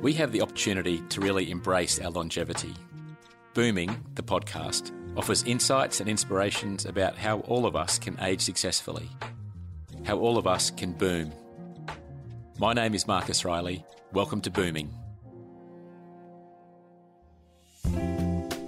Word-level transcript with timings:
we 0.00 0.12
have 0.12 0.30
the 0.30 0.42
opportunity 0.42 1.00
to 1.08 1.20
really 1.20 1.50
embrace 1.50 1.98
our 1.98 2.10
longevity. 2.10 2.72
Booming, 3.54 4.04
the 4.14 4.22
podcast, 4.22 4.92
offers 5.16 5.42
insights 5.42 5.98
and 6.00 6.08
inspirations 6.08 6.86
about 6.86 7.16
how 7.16 7.40
all 7.40 7.66
of 7.66 7.74
us 7.74 7.98
can 7.98 8.16
age 8.20 8.40
successfully, 8.40 9.08
how 10.04 10.16
all 10.18 10.38
of 10.38 10.46
us 10.46 10.70
can 10.70 10.92
boom. 10.92 11.32
My 12.58 12.72
name 12.72 12.94
is 12.94 13.08
Marcus 13.08 13.44
Riley. 13.44 13.84
Welcome 14.12 14.40
to 14.42 14.50
Booming. 14.50 14.94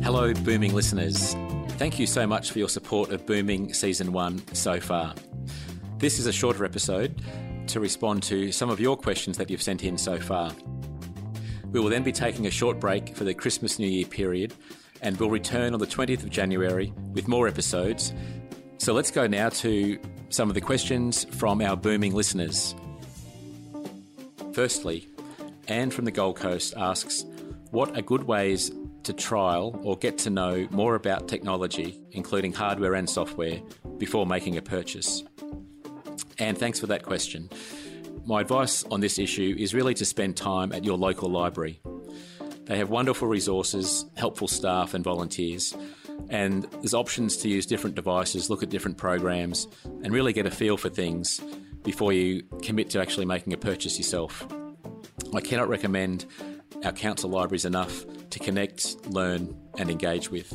Hello, 0.02 0.34
Booming 0.34 0.74
listeners. 0.74 1.36
Thank 1.78 2.00
you 2.00 2.06
so 2.08 2.26
much 2.26 2.50
for 2.50 2.58
your 2.58 2.68
support 2.68 3.10
of 3.10 3.24
Booming 3.24 3.72
Season 3.72 4.12
1 4.12 4.54
so 4.54 4.80
far. 4.80 5.14
This 5.98 6.18
is 6.18 6.26
a 6.26 6.32
shorter 6.32 6.64
episode 6.64 7.22
to 7.68 7.78
respond 7.78 8.24
to 8.24 8.50
some 8.50 8.68
of 8.68 8.80
your 8.80 8.96
questions 8.96 9.38
that 9.38 9.48
you've 9.48 9.62
sent 9.62 9.84
in 9.84 9.96
so 9.96 10.18
far. 10.18 10.52
We 11.72 11.80
will 11.80 11.88
then 11.88 12.02
be 12.02 12.12
taking 12.12 12.46
a 12.46 12.50
short 12.50 12.80
break 12.80 13.14
for 13.14 13.24
the 13.24 13.34
Christmas 13.34 13.78
New 13.78 13.86
Year 13.86 14.06
period 14.06 14.54
and 15.02 15.16
we'll 15.18 15.30
return 15.30 15.72
on 15.72 15.80
the 15.80 15.86
20th 15.86 16.22
of 16.22 16.30
January 16.30 16.92
with 17.12 17.28
more 17.28 17.48
episodes. 17.48 18.12
So 18.78 18.92
let's 18.92 19.10
go 19.10 19.26
now 19.26 19.48
to 19.50 19.98
some 20.30 20.48
of 20.48 20.54
the 20.54 20.60
questions 20.60 21.24
from 21.24 21.60
our 21.60 21.76
booming 21.76 22.14
listeners. 22.14 22.74
Firstly, 24.52 25.08
Anne 25.68 25.90
from 25.90 26.04
the 26.04 26.10
Gold 26.10 26.36
Coast 26.36 26.74
asks, 26.76 27.24
What 27.70 27.96
are 27.96 28.02
good 28.02 28.24
ways 28.24 28.72
to 29.04 29.12
trial 29.12 29.78
or 29.82 29.96
get 29.96 30.18
to 30.18 30.30
know 30.30 30.66
more 30.70 30.96
about 30.96 31.28
technology, 31.28 32.00
including 32.10 32.52
hardware 32.52 32.94
and 32.94 33.08
software, 33.08 33.60
before 33.98 34.26
making 34.26 34.56
a 34.56 34.62
purchase? 34.62 35.22
And 36.38 36.58
thanks 36.58 36.80
for 36.80 36.86
that 36.88 37.04
question. 37.04 37.48
My 38.24 38.42
advice 38.42 38.84
on 38.84 39.00
this 39.00 39.18
issue 39.18 39.56
is 39.58 39.74
really 39.74 39.94
to 39.94 40.04
spend 40.04 40.36
time 40.36 40.72
at 40.72 40.84
your 40.84 40.96
local 40.96 41.30
library. 41.30 41.80
They 42.64 42.78
have 42.78 42.90
wonderful 42.90 43.26
resources, 43.26 44.04
helpful 44.16 44.46
staff, 44.46 44.94
and 44.94 45.02
volunteers. 45.02 45.76
And 46.28 46.64
there's 46.74 46.94
options 46.94 47.38
to 47.38 47.48
use 47.48 47.66
different 47.66 47.96
devices, 47.96 48.50
look 48.50 48.62
at 48.62 48.68
different 48.68 48.98
programs, 48.98 49.66
and 49.84 50.12
really 50.12 50.32
get 50.32 50.46
a 50.46 50.50
feel 50.50 50.76
for 50.76 50.88
things 50.88 51.40
before 51.82 52.12
you 52.12 52.42
commit 52.62 52.90
to 52.90 53.00
actually 53.00 53.26
making 53.26 53.52
a 53.52 53.56
purchase 53.56 53.98
yourself. 53.98 54.46
I 55.34 55.40
cannot 55.40 55.68
recommend 55.68 56.26
our 56.84 56.92
council 56.92 57.30
libraries 57.30 57.64
enough 57.64 58.04
to 58.30 58.38
connect, 58.38 59.06
learn, 59.08 59.56
and 59.78 59.90
engage 59.90 60.30
with. 60.30 60.52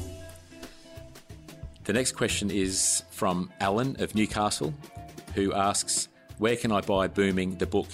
The 1.84 1.94
next 1.94 2.14
question 2.14 2.50
is 2.50 3.04
from 3.11 3.52
Alan 3.59 4.02
of 4.02 4.16
Newcastle, 4.16 4.73
who 5.34 5.54
asks, 5.54 6.08
Where 6.38 6.55
can 6.55 6.72
I 6.72 6.81
buy 6.81 7.08
Booming 7.08 7.58
the 7.58 7.66
book? 7.66 7.88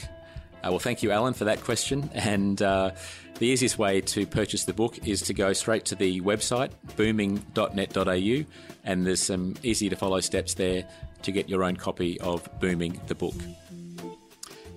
Uh, 0.64 0.70
well, 0.70 0.80
thank 0.80 1.02
you, 1.02 1.12
Alan, 1.12 1.34
for 1.34 1.46
that 1.46 1.64
question. 1.64 2.10
And 2.14 2.62
uh, 2.62 2.92
the 3.40 3.48
easiest 3.48 3.78
way 3.78 4.02
to 4.02 4.28
purchase 4.28 4.66
the 4.66 4.74
book 4.74 5.08
is 5.08 5.22
to 5.24 5.34
go 5.34 5.54
straight 5.54 5.86
to 5.86 5.96
the 5.96 6.22
website, 6.22 6.72
booming.net.au, 6.96 8.46
and 8.84 9.06
there's 9.06 9.24
some 9.24 9.56
easy 9.64 9.90
to 9.90 9.96
follow 9.96 10.20
steps 10.20 10.54
there 10.54 10.88
to 11.24 11.32
get 11.32 11.50
your 11.50 11.64
own 11.64 11.76
copy 11.76 12.20
of 12.22 12.48
Booming 12.60 13.00
the 13.08 13.16
book. 13.16 13.36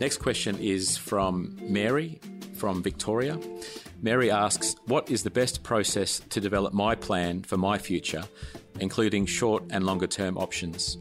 Next 0.01 0.19
question 0.19 0.59
is 0.59 0.97
from 0.97 1.59
Mary 1.61 2.21
from 2.55 2.83
Victoria. 2.83 3.39
Mary 4.01 4.31
asks, 4.31 4.77
What 4.87 5.11
is 5.11 5.23
the 5.23 5.31
best 5.31 5.63
process 5.63 6.21
to 6.31 6.41
develop 6.41 6.73
my 6.73 6.95
plan 6.95 7.43
for 7.43 7.57
my 7.57 7.79
future, 7.79 8.25
including 8.81 9.27
short 9.27 9.65
and 9.71 9.85
longer 9.85 10.07
term 10.07 10.39
options? 10.39 10.97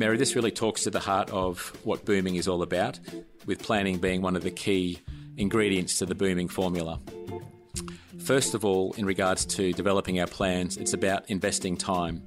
Mary, 0.00 0.16
this 0.16 0.34
really 0.34 0.50
talks 0.50 0.84
to 0.84 0.90
the 0.90 0.98
heart 0.98 1.28
of 1.28 1.76
what 1.84 2.06
booming 2.06 2.36
is 2.36 2.48
all 2.48 2.62
about, 2.62 2.98
with 3.44 3.62
planning 3.62 3.98
being 3.98 4.22
one 4.22 4.34
of 4.34 4.42
the 4.42 4.50
key 4.50 4.98
ingredients 5.36 5.98
to 5.98 6.06
the 6.06 6.14
booming 6.14 6.48
formula. 6.48 6.98
First 8.18 8.54
of 8.54 8.64
all, 8.64 8.94
in 8.94 9.04
regards 9.04 9.44
to 9.44 9.74
developing 9.74 10.18
our 10.18 10.26
plans, 10.26 10.78
it's 10.78 10.94
about 10.94 11.28
investing 11.28 11.76
time. 11.76 12.22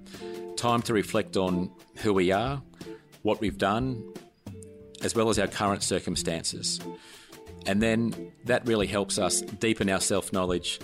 Time 0.55 0.83
to 0.83 0.93
reflect 0.93 1.35
on 1.35 1.71
who 1.95 2.13
we 2.13 2.31
are, 2.31 2.61
what 3.23 3.41
we've 3.41 3.57
done, 3.57 4.13
as 5.01 5.15
well 5.15 5.29
as 5.29 5.39
our 5.39 5.47
current 5.47 5.81
circumstances. 5.81 6.79
And 7.65 7.81
then 7.81 8.33
that 8.45 8.67
really 8.67 8.85
helps 8.85 9.17
us 9.17 9.41
deepen 9.41 9.89
our 9.89 9.99
self 9.99 10.31
knowledge 10.31 10.79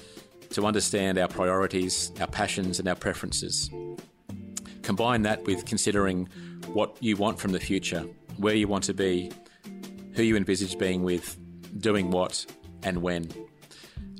to 0.53 0.66
understand 0.66 1.19
our 1.19 1.28
priorities, 1.28 2.12
our 2.19 2.25
passions, 2.25 2.80
and 2.80 2.90
our 2.90 2.96
preferences. 2.96 3.69
Combine 4.90 5.22
that 5.22 5.44
with 5.44 5.68
considering 5.68 6.28
what 6.74 6.98
you 7.00 7.16
want 7.16 7.40
from 7.40 7.52
the 7.52 7.60
future, 7.60 8.08
where 8.38 8.56
you 8.56 8.68
want 8.68 8.86
to 8.86 8.94
be, 8.96 9.32
who 10.14 10.24
you 10.24 10.36
envisage 10.36 10.80
being 10.80 11.04
with, 11.04 11.38
doing 11.80 12.10
what, 12.10 12.44
and 12.82 13.04
when. 13.04 13.30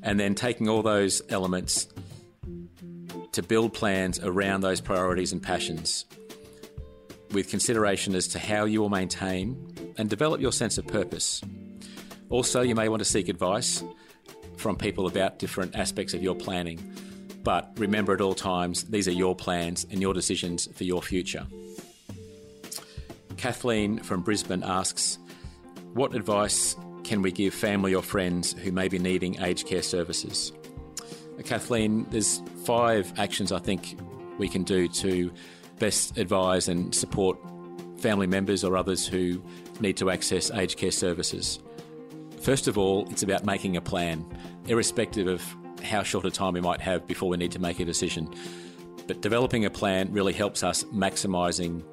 And 0.04 0.20
then 0.20 0.36
taking 0.36 0.70
all 0.70 0.84
those 0.84 1.24
elements 1.30 1.88
to 3.32 3.42
build 3.42 3.74
plans 3.74 4.20
around 4.20 4.62
those 4.62 4.80
priorities 4.80 5.32
and 5.32 5.42
passions 5.42 6.06
with 7.32 7.50
consideration 7.50 8.14
as 8.14 8.28
to 8.28 8.38
how 8.38 8.66
you 8.66 8.80
will 8.80 8.90
maintain 8.90 9.74
and 9.98 10.08
develop 10.08 10.40
your 10.40 10.52
sense 10.52 10.78
of 10.78 10.86
purpose. 10.86 11.42
Also, 12.30 12.62
you 12.62 12.76
may 12.76 12.90
want 12.90 13.00
to 13.00 13.06
seek 13.06 13.28
advice 13.28 13.84
from 14.56 14.76
people 14.76 15.08
about 15.08 15.40
different 15.40 15.76
aspects 15.76 16.14
of 16.14 16.22
your 16.22 16.36
planning. 16.36 16.78
But 17.44 17.72
remember 17.78 18.14
at 18.14 18.22
all 18.22 18.36
times, 18.36 18.84
these 18.86 19.08
are 19.08 19.14
your 19.14 19.36
plans 19.36 19.86
and 19.90 20.02
your 20.02 20.14
decisions 20.14 20.68
for 20.74 20.84
your 20.84 21.02
future. 21.02 21.46
Kathleen 23.38 24.00
from 24.00 24.22
Brisbane 24.22 24.64
asks, 24.64 25.18
What 25.94 26.14
advice 26.14 26.76
can 27.04 27.22
we 27.22 27.32
give 27.32 27.54
family 27.54 27.96
or 27.96 28.04
friends 28.04 28.54
who 28.54 28.72
may 28.72 28.88
be 28.88 29.00
needing 29.00 29.42
aged 29.42 29.66
care 29.66 29.82
services? 29.82 30.52
Uh, 31.02 31.42
Kathleen, 31.44 32.06
there's 32.10 32.42
five 32.66 33.18
actions 33.18 33.52
I 33.52 33.60
think 33.60 33.98
we 34.38 34.50
can 34.50 34.64
do 34.64 34.88
to 34.90 35.32
best 35.80 36.18
advise 36.18 36.68
and 36.68 36.94
support 36.94 37.38
family 37.98 38.28
members 38.28 38.64
or 38.64 38.76
others 38.76 39.08
who 39.08 39.42
need 39.80 39.96
to 39.98 40.10
access 40.10 40.52
aged 40.52 40.78
care 40.78 40.92
services. 40.92 41.60
First 42.42 42.68
of 42.68 42.78
all, 42.78 43.08
it's 43.10 43.24
about 43.24 43.46
making 43.46 43.78
a 43.78 43.82
plan, 43.82 44.26
irrespective 44.68 45.28
of 45.28 45.44
how 45.84 46.04
short 46.04 46.26
a 46.26 46.32
time 46.32 46.54
we 46.54 46.62
might 46.62 46.82
have 46.82 47.08
before 47.08 47.30
we 47.30 47.38
need 47.38 47.52
to 47.52 47.60
make 47.60 47.80
a 47.80 47.86
decision. 47.86 48.34
But 49.08 49.22
developing 49.22 49.66
a 49.66 49.70
plan 49.70 50.12
really 50.12 50.34
helps 50.34 50.64
us 50.64 50.84
maximising 50.86 51.84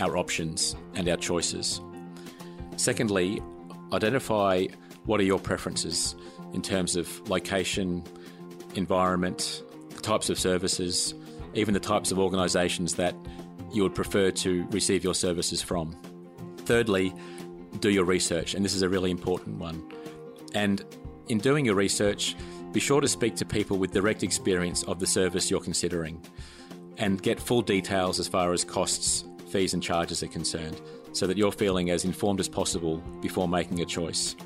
our 0.00 0.16
options 0.16 0.76
and 0.94 1.08
our 1.08 1.16
choices. 1.16 1.80
Secondly, 2.76 3.42
identify 3.92 4.66
what 5.04 5.20
are 5.20 5.24
your 5.24 5.38
preferences 5.38 6.14
in 6.52 6.62
terms 6.62 6.96
of 6.96 7.28
location, 7.28 8.04
environment, 8.74 9.62
types 10.02 10.30
of 10.30 10.38
services, 10.38 11.14
even 11.54 11.74
the 11.74 11.80
types 11.80 12.12
of 12.12 12.18
organisations 12.18 12.94
that 12.94 13.14
you 13.72 13.82
would 13.82 13.94
prefer 13.94 14.30
to 14.30 14.66
receive 14.70 15.04
your 15.04 15.14
services 15.14 15.62
from. 15.62 15.96
Thirdly, 16.58 17.14
do 17.80 17.90
your 17.90 18.04
research, 18.04 18.54
and 18.54 18.64
this 18.64 18.74
is 18.74 18.82
a 18.82 18.88
really 18.88 19.10
important 19.10 19.58
one. 19.58 19.82
And 20.54 20.84
in 21.28 21.38
doing 21.38 21.64
your 21.64 21.74
research, 21.74 22.36
be 22.72 22.80
sure 22.80 23.00
to 23.00 23.08
speak 23.08 23.34
to 23.36 23.44
people 23.44 23.78
with 23.78 23.92
direct 23.92 24.22
experience 24.22 24.82
of 24.84 25.00
the 25.00 25.06
service 25.06 25.50
you're 25.50 25.60
considering 25.60 26.24
and 26.98 27.20
get 27.22 27.40
full 27.40 27.62
details 27.62 28.20
as 28.20 28.28
far 28.28 28.52
as 28.52 28.64
costs, 28.64 29.24
fees, 29.50 29.74
and 29.74 29.82
charges 29.82 30.22
are 30.22 30.28
concerned 30.28 30.80
so 31.12 31.26
that 31.26 31.36
you're 31.36 31.50
feeling 31.50 31.90
as 31.90 32.04
informed 32.04 32.38
as 32.38 32.48
possible 32.48 32.98
before 33.20 33.48
making 33.48 33.80
a 33.80 33.84
choice. 33.84 34.36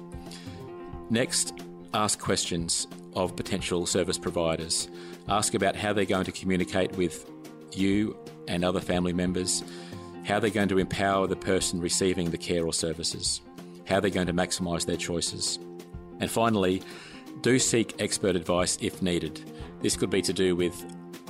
Next, 1.10 1.52
ask 1.92 2.18
questions 2.18 2.86
of 3.14 3.36
potential 3.36 3.86
service 3.86 4.18
providers. 4.18 4.88
Ask 5.28 5.54
about 5.54 5.76
how 5.76 5.92
they're 5.92 6.04
going 6.04 6.24
to 6.24 6.32
communicate 6.32 6.96
with 6.96 7.30
you 7.72 8.16
and 8.48 8.64
other 8.64 8.80
family 8.80 9.12
members, 9.12 9.62
how 10.24 10.40
they're 10.40 10.50
going 10.50 10.68
to 10.68 10.78
empower 10.78 11.26
the 11.26 11.36
person 11.36 11.80
receiving 11.80 12.30
the 12.30 12.38
care 12.38 12.64
or 12.64 12.72
services, 12.72 13.42
how 13.86 14.00
they're 14.00 14.10
going 14.10 14.26
to 14.26 14.32
maximise 14.32 14.86
their 14.86 14.96
choices. 14.96 15.58
And 16.20 16.30
finally, 16.30 16.82
do 17.40 17.58
seek 17.58 18.00
expert 18.00 18.36
advice 18.36 18.78
if 18.80 19.02
needed. 19.02 19.40
This 19.80 19.96
could 19.96 20.10
be 20.10 20.22
to 20.22 20.32
do 20.32 20.56
with 20.56 20.74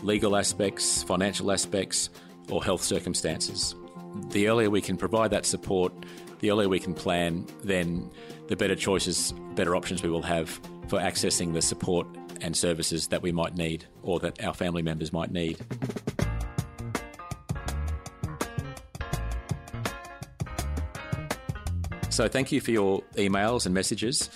legal 0.02 0.36
aspects, 0.36 1.02
financial 1.02 1.50
aspects, 1.50 2.10
or 2.50 2.62
health 2.62 2.82
circumstances. 2.82 3.74
The 4.28 4.48
earlier 4.48 4.70
we 4.70 4.80
can 4.80 4.96
provide 4.96 5.30
that 5.30 5.46
support, 5.46 5.92
the 6.40 6.50
earlier 6.50 6.68
we 6.68 6.78
can 6.78 6.94
plan, 6.94 7.46
then 7.62 8.10
the 8.48 8.56
better 8.56 8.76
choices, 8.76 9.32
better 9.54 9.74
options 9.74 10.02
we 10.02 10.10
will 10.10 10.22
have 10.22 10.50
for 10.88 10.98
accessing 10.98 11.52
the 11.52 11.62
support 11.62 12.06
and 12.40 12.56
services 12.56 13.08
that 13.08 13.22
we 13.22 13.32
might 13.32 13.56
need 13.56 13.86
or 14.02 14.20
that 14.20 14.44
our 14.44 14.54
family 14.54 14.82
members 14.82 15.12
might 15.12 15.30
need. 15.30 15.58
So, 22.10 22.28
thank 22.28 22.52
you 22.52 22.60
for 22.60 22.70
your 22.70 23.02
emails 23.16 23.66
and 23.66 23.74
messages, 23.74 24.30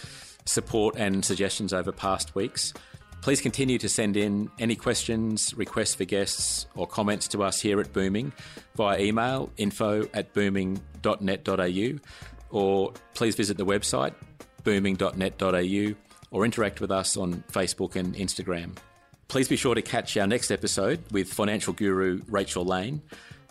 support, 0.49 0.97
and 0.97 1.25
suggestions 1.25 1.73
over 1.73 1.93
past 1.93 2.35
weeks. 2.35 2.73
Please 3.21 3.41
continue 3.41 3.79
to 3.79 3.89
send 3.89 4.17
in 4.17 4.51
any 4.59 4.77
questions, 4.77 5.53
requests 5.55 5.95
for 5.95 6.05
guests, 6.05 6.67
or 6.75 6.87
comments 6.87 7.29
to 7.29 7.43
us 7.43 7.61
here 7.61 7.81
at 7.81 7.93
Booming 7.93 8.33
via 8.77 9.01
email 9.01 9.51
info 9.57 10.09
at 10.15 10.33
booming.net.au, 10.35 11.99
or 12.51 12.93
please 13.15 13.35
visit 13.35 13.57
the 13.57 13.67
website 13.67 14.15
booming.net.au 14.65 15.95
or 16.31 16.45
interact 16.45 16.81
with 16.81 16.91
us 16.91 17.17
on 17.17 17.43
Facebook 17.51 17.97
and 17.97 18.15
Instagram. 18.15 18.77
Please 19.29 19.49
be 19.49 19.57
sure 19.57 19.75
to 19.75 19.83
catch 19.83 20.17
our 20.17 20.27
next 20.27 20.51
episode 20.51 21.03
with 21.11 21.33
financial 21.33 21.73
guru 21.73 22.21
Rachel 22.29 22.65
Lane. 22.65 23.03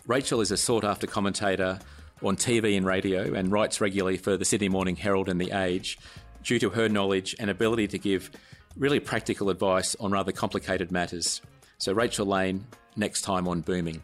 Rachel 0.06 0.40
is 0.40 0.50
a 0.50 0.56
sought 0.56 0.84
after 0.84 1.06
commentator 1.06 1.78
on 2.22 2.36
TV 2.36 2.76
and 2.76 2.86
radio 2.86 3.34
and 3.34 3.52
writes 3.52 3.80
regularly 3.80 4.16
for 4.16 4.36
the 4.36 4.44
Sydney 4.44 4.68
Morning 4.68 4.96
Herald 4.96 5.28
and 5.28 5.40
The 5.40 5.52
Age 5.52 5.98
due 6.42 6.58
to 6.58 6.70
her 6.70 6.88
knowledge 6.88 7.34
and 7.38 7.50
ability 7.50 7.88
to 7.88 7.98
give 7.98 8.30
really 8.76 9.00
practical 9.00 9.50
advice 9.50 9.96
on 9.96 10.10
rather 10.10 10.32
complicated 10.32 10.92
matters. 10.92 11.40
So, 11.78 11.92
Rachel 11.92 12.26
Lane, 12.26 12.66
next 12.96 13.22
time 13.22 13.46
on 13.48 13.60
Booming. 13.60 14.02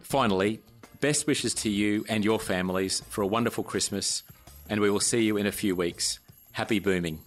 Finally, 0.00 0.60
best 1.00 1.26
wishes 1.26 1.54
to 1.54 1.70
you 1.70 2.04
and 2.08 2.24
your 2.24 2.38
families 2.38 3.02
for 3.08 3.22
a 3.22 3.26
wonderful 3.26 3.64
Christmas, 3.64 4.22
and 4.68 4.80
we 4.80 4.90
will 4.90 5.00
see 5.00 5.22
you 5.22 5.36
in 5.36 5.46
a 5.46 5.52
few 5.52 5.76
weeks. 5.76 6.18
Happy 6.52 6.78
booming. 6.78 7.20